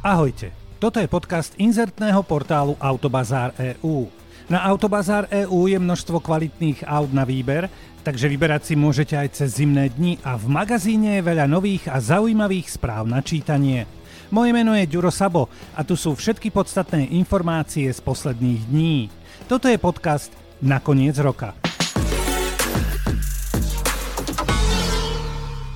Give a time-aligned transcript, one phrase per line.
[0.00, 0.48] Ahojte,
[0.80, 4.08] toto je podcast inzertného portálu Autobazár EU.
[4.48, 7.68] Na Autobazár EU je množstvo kvalitných aut na výber,
[8.00, 12.00] takže vyberať si môžete aj cez zimné dni a v magazíne je veľa nových a
[12.00, 13.84] zaujímavých správ na čítanie.
[14.32, 19.12] Moje meno je Ďuro Sabo a tu sú všetky podstatné informácie z posledných dní.
[19.52, 20.32] Toto je podcast
[20.64, 21.69] na koniec roka.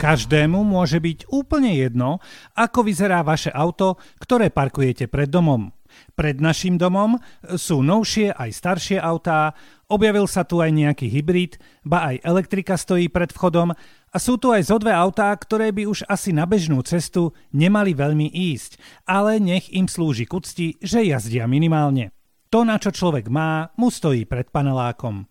[0.05, 2.21] Každému môže byť úplne jedno,
[2.53, 5.73] ako vyzerá vaše auto, ktoré parkujete pred domom.
[6.13, 7.17] Pred našim domom
[7.57, 9.57] sú novšie aj staršie autá,
[9.89, 11.57] objavil sa tu aj nejaký hybrid,
[11.89, 15.89] ba aj elektrika stojí pred vchodom a sú tu aj zo dve autá, ktoré by
[15.89, 18.77] už asi na bežnú cestu nemali veľmi ísť,
[19.09, 22.13] ale nech im slúži k úcti, že jazdia minimálne.
[22.53, 25.25] To, na čo človek má, mu stojí pred panelákom.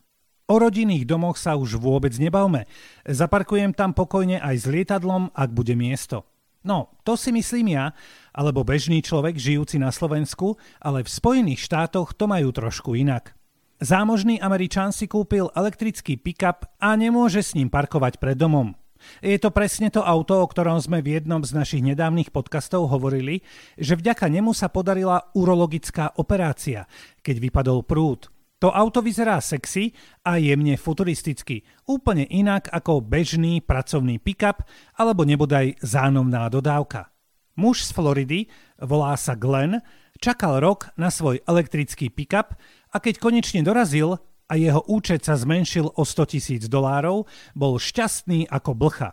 [0.53, 2.69] O rodinných domoch sa už vôbec nebavme.
[3.09, 6.29] Zaparkujem tam pokojne aj s lietadlom, ak bude miesto.
[6.61, 7.97] No, to si myslím ja,
[8.29, 13.33] alebo bežný človek žijúci na Slovensku, ale v Spojených štátoch to majú trošku inak.
[13.81, 18.77] Zámožný Američan si kúpil elektrický pick-up a nemôže s ním parkovať pred domom.
[19.25, 23.41] Je to presne to auto, o ktorom sme v jednom z našich nedávnych podcastov hovorili,
[23.73, 26.85] že vďaka nemu sa podarila urologická operácia,
[27.25, 28.29] keď vypadol prúd.
[28.63, 29.91] To auto vyzerá sexy
[30.23, 34.63] a jemne futuristicky, úplne inak ako bežný pracovný pick-up
[34.95, 37.11] alebo nebodaj zánomná dodávka.
[37.59, 38.47] Muž z Floridy,
[38.79, 39.83] volá sa Glenn,
[40.15, 42.55] čakal rok na svoj elektrický pick-up
[42.87, 44.15] a keď konečne dorazil
[44.47, 49.11] a jeho účet sa zmenšil o 100 tisíc dolárov, bol šťastný ako blcha.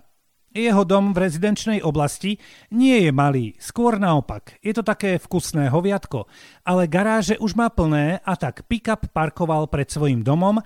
[0.51, 2.43] Jeho dom v rezidenčnej oblasti
[2.75, 4.59] nie je malý, skôr naopak.
[4.59, 6.27] Je to také vkusné hoviatko,
[6.67, 10.59] ale garáže už má plné a tak pick-up parkoval pred svojim domom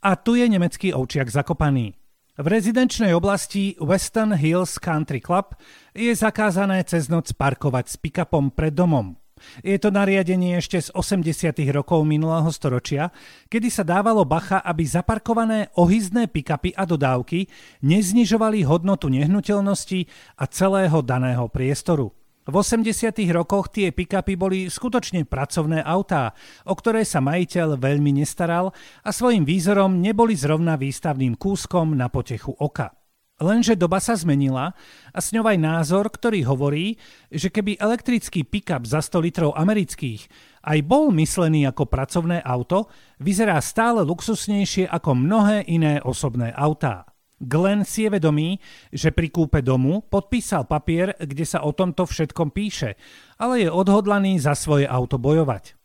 [0.00, 1.92] a tu je nemecký ovčiak zakopaný.
[2.36, 5.52] V rezidenčnej oblasti Western Hills Country Club
[5.92, 9.20] je zakázané cez noc parkovať s pick-upom pred domom.
[9.60, 11.56] Je to nariadenie ešte z 80.
[11.72, 13.12] rokov minulého storočia,
[13.48, 17.48] kedy sa dávalo bacha, aby zaparkované ohyzné pikapy a dodávky
[17.84, 20.08] neznižovali hodnotu nehnuteľnosti
[20.40, 22.12] a celého daného priestoru.
[22.46, 23.10] V 80.
[23.34, 26.30] rokoch tie pikapy boli skutočne pracovné autá,
[26.62, 28.70] o ktoré sa majiteľ veľmi nestaral
[29.02, 32.94] a svojim výzorom neboli zrovna výstavným kúskom na potechu oka.
[33.36, 34.72] Lenže doba sa zmenila
[35.12, 36.96] a s ňou aj názor, ktorý hovorí,
[37.28, 40.24] že keby elektrický pick-up za 100 litrov amerických
[40.64, 42.88] aj bol myslený ako pracovné auto,
[43.20, 47.04] vyzerá stále luxusnejšie ako mnohé iné osobné autá.
[47.36, 48.56] Glenn si je vedomý,
[48.88, 52.96] že pri kúpe domu podpísal papier, kde sa o tomto všetkom píše,
[53.36, 55.76] ale je odhodlaný za svoje auto bojovať.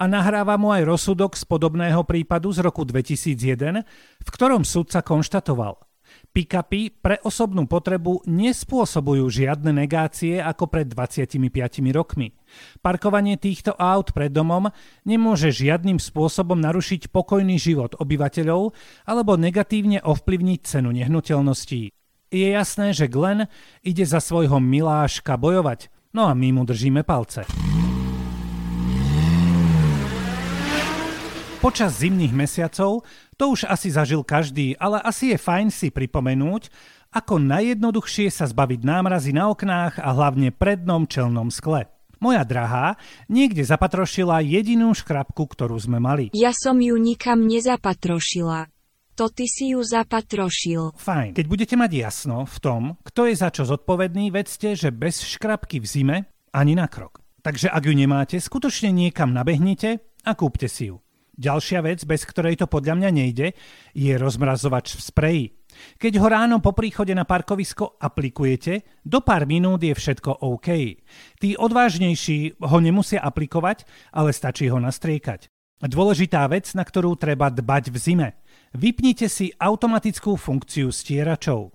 [0.00, 3.84] A nahráva mu aj rozsudok z podobného prípadu z roku 2001,
[4.24, 5.76] v ktorom sudca konštatoval–
[6.34, 11.38] Pick-upy pre osobnú potrebu nespôsobujú žiadne negácie ako pred 25
[11.94, 12.34] rokmi.
[12.82, 14.66] Parkovanie týchto aut pred domom
[15.06, 18.74] nemôže žiadnym spôsobom narušiť pokojný život obyvateľov
[19.06, 21.94] alebo negatívne ovplyvniť cenu nehnuteľností.
[22.34, 23.46] Je jasné, že Glenn
[23.86, 25.86] ide za svojho miláška bojovať,
[26.18, 27.46] no a my mu držíme palce.
[31.64, 33.08] Počas zimných mesiacov
[33.40, 36.68] to už asi zažil každý, ale asi je fajn si pripomenúť,
[37.08, 41.88] ako najjednoduchšie sa zbaviť námrazy na oknách a hlavne prednom čelnom skle.
[42.20, 43.00] Moja drahá
[43.32, 46.36] niekde zapatrošila jedinú škrabku, ktorú sme mali.
[46.36, 48.68] Ja som ju nikam nezapatrošila.
[49.16, 50.92] To ty si ju zapatrošil.
[51.00, 51.32] Fajn.
[51.32, 55.80] Keď budete mať jasno v tom, kto je za čo zodpovedný, vedzte, že bez škrabky
[55.80, 56.16] v zime
[56.52, 57.24] ani na krok.
[57.40, 61.03] Takže ak ju nemáte, skutočne niekam nabehnite a kúpte si ju.
[61.34, 63.58] Ďalšia vec, bez ktorej to podľa mňa nejde,
[63.94, 65.46] je rozmrazovač v spreji.
[65.98, 70.68] Keď ho ráno po príchode na parkovisko aplikujete, do pár minút je všetko OK.
[71.42, 73.82] Tí odvážnejší ho nemusia aplikovať,
[74.14, 75.50] ale stačí ho nastriekať.
[75.82, 78.28] Dôležitá vec, na ktorú treba dbať v zime.
[78.72, 81.74] Vypnite si automatickú funkciu stieračov.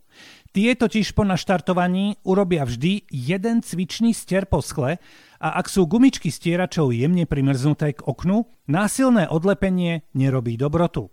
[0.49, 4.97] Tie totiž po naštartovaní urobia vždy jeden cvičný stier po skle
[5.39, 11.09] a ak sú gumičky stieračov jemne primrznuté k oknu, násilné odlepenie nerobí dobrotu.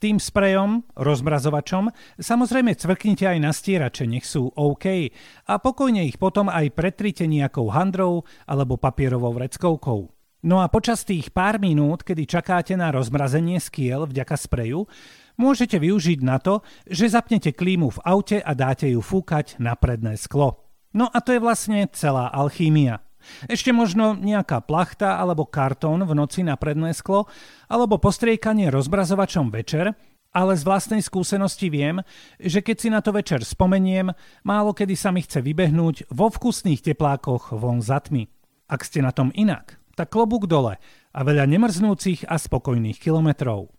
[0.00, 5.12] Tým sprejom, rozmrazovačom, samozrejme cvrknite aj na stierače, nech sú OK
[5.44, 10.08] a pokojne ich potom aj pretrite nejakou handrou alebo papierovou vreckovkou.
[10.46, 14.86] No a počas tých pár minút, kedy čakáte na rozmrazenie skiel vďaka spreju,
[15.34, 20.14] môžete využiť na to, že zapnete klímu v aute a dáte ju fúkať na predné
[20.14, 20.62] sklo.
[20.94, 23.02] No a to je vlastne celá alchímia.
[23.46, 27.30] Ešte možno nejaká plachta alebo kartón v noci na predné sklo,
[27.68, 29.94] alebo postriekanie rozbrazovačom večer,
[30.32, 32.04] ale z vlastnej skúsenosti viem,
[32.36, 34.12] že keď si na to večer spomeniem,
[34.44, 38.28] málo kedy sa mi chce vybehnúť vo vkusných teplákoch von za tmy.
[38.68, 40.76] Ak ste na tom inak, tak klobúk dole
[41.10, 43.72] a veľa nemrznúcich a spokojných kilometrov.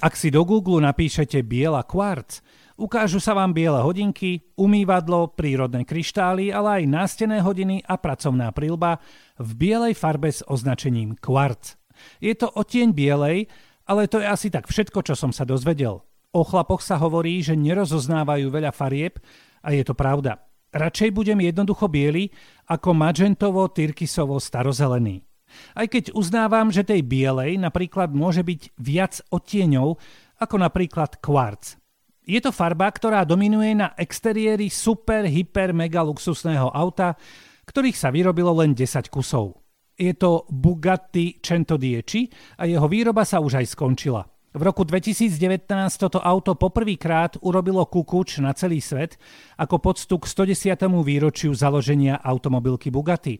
[0.00, 2.40] Ak si do Google napíšete biela kvarc,
[2.80, 8.96] ukážu sa vám biele hodinky, umývadlo, prírodné kryštály, ale aj nástené hodiny a pracovná prilba
[9.36, 11.76] v bielej farbe s označením kvarc.
[12.24, 13.44] Je to odtieň bielej,
[13.84, 16.00] ale to je asi tak všetko, čo som sa dozvedel.
[16.30, 19.18] O chlapoch sa hovorí, že nerozoznávajú veľa farieb
[19.60, 20.40] a je to pravda.
[20.70, 22.30] Radšej budem jednoducho biely
[22.70, 25.26] ako magentovo-tyrkisovo starozelený.
[25.74, 29.98] Aj keď uznávam, že tej bielej napríklad môže byť viac odtieňov
[30.38, 31.79] ako napríklad kvarc.
[32.24, 37.16] Je to farba, ktorá dominuje na exteriéri super, hyper, mega luxusného auta,
[37.64, 39.56] ktorých sa vyrobilo len 10 kusov.
[39.96, 42.28] Je to Bugatti Centodieci
[42.60, 44.24] a jeho výroba sa už aj skončila.
[44.50, 49.14] V roku 2019 toto auto poprvýkrát urobilo kukuč na celý svet
[49.54, 50.74] ako poctu k 110.
[51.06, 53.38] výročiu založenia automobilky Bugatti.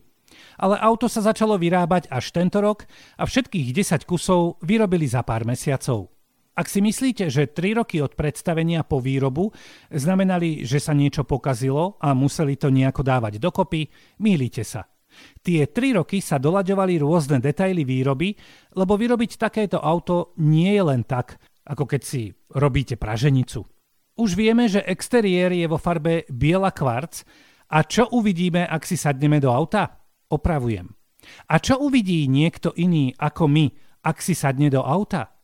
[0.55, 2.87] Ale auto sa začalo vyrábať až tento rok
[3.19, 6.07] a všetkých 10 kusov vyrobili za pár mesiacov.
[6.51, 9.55] Ak si myslíte, že 3 roky od predstavenia po výrobu
[9.87, 13.87] znamenali, že sa niečo pokazilo a museli to nejako dávať dokopy,
[14.19, 14.83] mýlite sa.
[15.43, 18.35] Tie 3 roky sa doľaďovali rôzne detaily výroby,
[18.75, 23.63] lebo vyrobiť takéto auto nie je len tak, ako keď si robíte praženicu.
[24.19, 27.23] Už vieme, že exteriér je vo farbe biela kvarc
[27.71, 30.03] a čo uvidíme, ak si sadneme do auta?
[30.27, 30.87] Opravujem.
[31.47, 33.65] A čo uvidí niekto iný ako my,
[34.03, 35.40] ak si sadne do auta?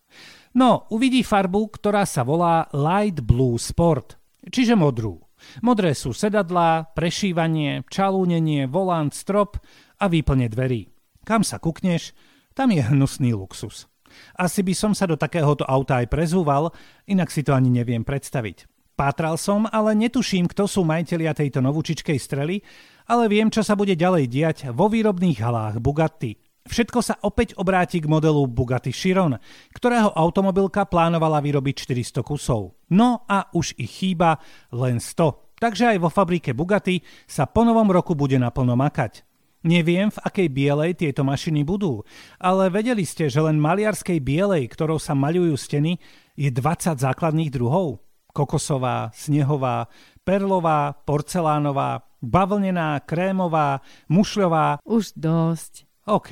[0.57, 4.17] No, uvidí farbu, ktorá sa volá Light Blue Sport,
[4.49, 5.21] čiže modrú.
[5.61, 9.61] Modré sú sedadlá, prešívanie, čalúnenie, volant, strop
[10.01, 10.89] a výplne dverí.
[11.21, 12.17] Kam sa kukneš,
[12.57, 13.85] tam je hnusný luxus.
[14.33, 16.73] Asi by som sa do takéhoto auta aj prezúval,
[17.05, 18.65] inak si to ani neviem predstaviť.
[18.97, 22.65] Pátral som, ale netuším, kto sú majiteľia tejto novúčičkej strely
[23.07, 26.35] ale viem, čo sa bude ďalej diať vo výrobných halách Bugatti.
[26.67, 29.39] Všetko sa opäť obráti k modelu Bugatti Chiron,
[29.71, 32.75] ktorého automobilka plánovala vyrobiť 400 kusov.
[32.91, 34.43] No a už ich chýba
[34.75, 35.57] len 100.
[35.57, 39.25] Takže aj vo fabrike Bugatti sa po novom roku bude naplno makať.
[39.65, 42.05] Neviem, v akej bielej tieto mašiny budú,
[42.37, 45.97] ale vedeli ste, že len maliarskej bielej, ktorou sa maľujú steny,
[46.37, 48.05] je 20 základných druhov?
[48.37, 49.89] Kokosová, snehová,
[50.21, 53.81] perlová, porcelánová, bavlnená, krémová,
[54.13, 54.77] mušľová.
[54.85, 55.86] Už dosť.
[56.07, 56.31] OK.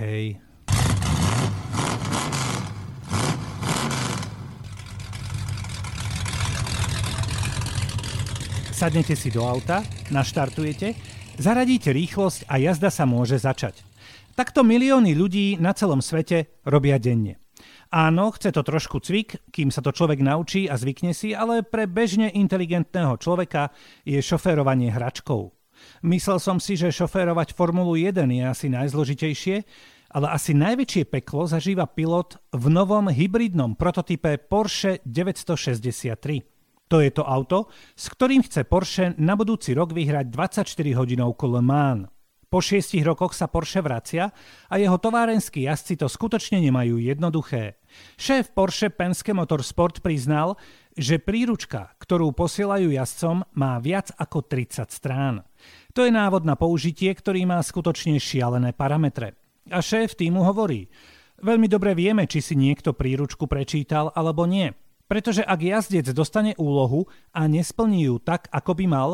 [8.72, 9.84] Sadnete si do auta,
[10.16, 10.96] naštartujete,
[11.36, 13.84] zaradíte rýchlosť a jazda sa môže začať.
[14.36, 17.40] Takto milióny ľudí na celom svete robia denne.
[17.92, 21.88] Áno, chce to trošku cvik, kým sa to človek naučí a zvykne si, ale pre
[21.88, 23.72] bežne inteligentného človeka
[24.04, 25.55] je šoférovanie hračkou.
[26.06, 29.58] Myslel som si, že šoférovať Formulu 1 je asi najzložitejšie,
[30.16, 36.88] ale asi najväčšie peklo zažíva pilot v novom hybridnom prototype Porsche 963.
[36.88, 37.68] To je to auto,
[37.98, 42.15] s ktorým chce Porsche na budúci rok vyhrať 24 hodinovku Le Mans.
[42.48, 44.30] Po šiestich rokoch sa Porsche vracia
[44.70, 47.82] a jeho továrenskí jazdci to skutočne nemajú jednoduché.
[48.16, 50.56] Šéf Porsche Penske Motorsport priznal,
[50.96, 55.44] že príručka, ktorú posielajú jazdcom, má viac ako 30 strán.
[55.98, 59.36] To je návod na použitie, ktorý má skutočne šialené parametre.
[59.74, 60.88] A šéf týmu hovorí,
[61.42, 64.72] veľmi dobre vieme, či si niekto príručku prečítal alebo nie.
[65.06, 69.10] Pretože ak jazdec dostane úlohu a nesplní ju tak, ako by mal,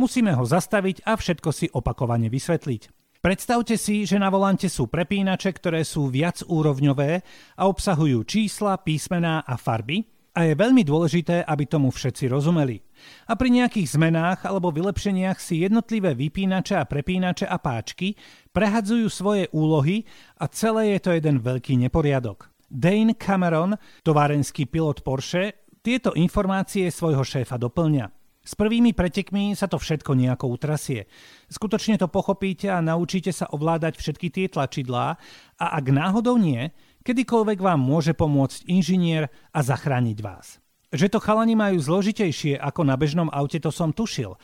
[0.00, 2.96] musíme ho zastaviť a všetko si opakovane vysvetliť.
[3.20, 7.26] Predstavte si, že na volante sú prepínače, ktoré sú viac úrovňové
[7.58, 12.76] a obsahujú čísla, písmená a farby, a je veľmi dôležité, aby tomu všetci rozumeli.
[13.24, 18.12] A pri nejakých zmenách alebo vylepšeniach si jednotlivé vypínače a prepínače a páčky
[18.52, 20.04] prehadzujú svoje úlohy
[20.36, 22.52] a celé je to jeden veľký neporiadok.
[22.68, 28.25] Dane Cameron, továrenský pilot Porsche, tieto informácie svojho šéfa doplňa.
[28.46, 31.10] S prvými pretekmi sa to všetko nejako utrasie.
[31.50, 35.18] Skutočne to pochopíte a naučíte sa ovládať všetky tie tlačidlá
[35.58, 36.70] a ak náhodou nie,
[37.02, 40.62] kedykoľvek vám môže pomôcť inžinier a zachrániť vás.
[40.94, 44.38] Že to chalani majú zložitejšie ako na bežnom aute, to som tušil.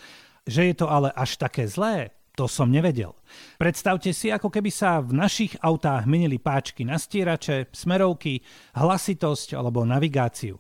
[0.51, 3.15] Že je to ale až také zlé, to som nevedel.
[3.55, 8.43] Predstavte si, ako keby sa v našich autách menili páčky na stierače, smerovky,
[8.75, 10.59] hlasitosť alebo navigáciu.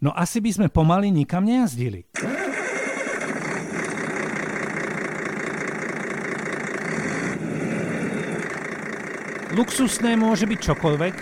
[0.00, 2.06] No asi by sme pomaly nikam nejazdili.
[9.58, 11.14] Luxusné môže byť čokoľvek,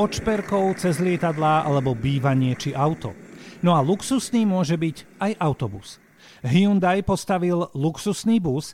[0.00, 3.12] od šperkov cez lietadlá alebo bývanie či auto.
[3.60, 6.00] No a luxusný môže byť aj autobus.
[6.40, 8.72] Hyundai postavil luxusný bus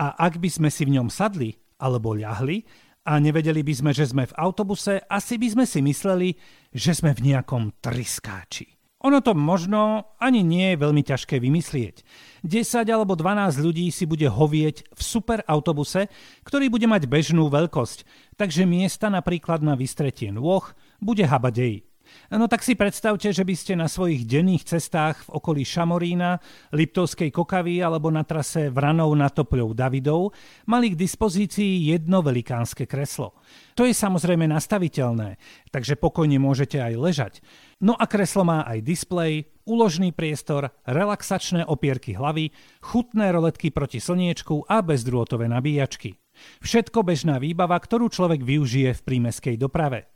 [0.00, 2.64] a ak by sme si v ňom sadli alebo ľahli
[3.04, 6.32] a nevedeli by sme, že sme v autobuse, asi by sme si mysleli,
[6.72, 8.75] že sme v nejakom triskáči.
[9.04, 12.02] Ono to možno ani nie je veľmi ťažké vymyslieť.
[12.42, 16.10] 10 alebo 12 ľudí si bude hovieť v super autobuse,
[16.42, 18.02] ktorý bude mať bežnú veľkosť,
[18.34, 20.64] takže miesta napríklad na vystretie nôh
[20.98, 21.85] bude habadej.
[22.34, 26.38] No tak si predstavte, že by ste na svojich denných cestách v okolí Šamorína,
[26.74, 30.34] Liptovskej kokavy alebo na trase Vranov na Topľou Davidov
[30.66, 33.38] mali k dispozícii jedno velikánske kreslo.
[33.76, 35.36] To je samozrejme nastaviteľné,
[35.70, 37.34] takže pokojne môžete aj ležať.
[37.78, 44.64] No a kreslo má aj displej, úložný priestor, relaxačné opierky hlavy, chutné roletky proti slniečku
[44.64, 46.16] a bezdrôtové nabíjačky.
[46.64, 50.08] Všetko bežná výbava, ktorú človek využije v prímeskej doprave.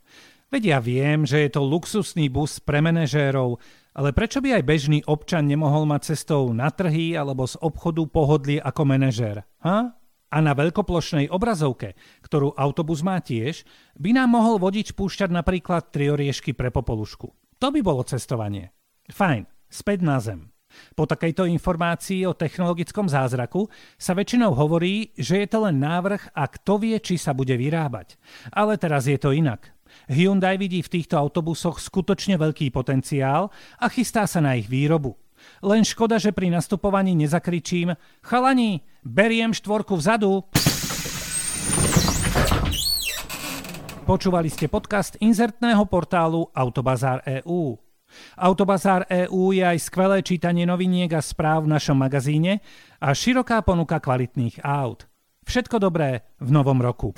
[0.51, 3.55] Veď ja viem, že je to luxusný bus pre manažérov,
[3.95, 8.59] ale prečo by aj bežný občan nemohol mať cestou na trhy alebo z obchodu pohodlie
[8.59, 9.47] ako manažér?
[9.63, 9.95] Ha?
[10.31, 13.63] A na veľkoplošnej obrazovke, ktorú autobus má tiež,
[13.95, 17.31] by nám mohol vodič púšťať napríklad tri oriešky pre popolušku.
[17.63, 18.75] To by bolo cestovanie.
[19.07, 20.51] Fajn, späť na zem.
[20.99, 26.43] Po takejto informácii o technologickom zázraku sa väčšinou hovorí, že je to len návrh a
[26.47, 28.19] kto vie, či sa bude vyrábať.
[28.51, 29.71] Ale teraz je to inak.
[30.11, 35.15] Hyundai vidí v týchto autobusoch skutočne veľký potenciál a chystá sa na ich výrobu.
[35.65, 40.45] Len škoda, že pri nastupovaní nezakričím Chalani, beriem štvorku vzadu.
[44.05, 47.77] Počúvali ste podcast inzertného portálu Autobazár EU.
[48.35, 52.59] Autobazár EU je aj skvelé čítanie noviniek a správ v našom magazíne
[52.99, 55.07] a široká ponuka kvalitných aut.
[55.47, 57.15] Všetko dobré v novom roku.